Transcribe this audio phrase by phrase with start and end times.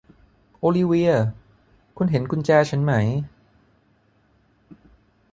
[0.59, 1.13] โอลิเวีย
[1.97, 2.93] คุณเห็นกุญแจฉันไหม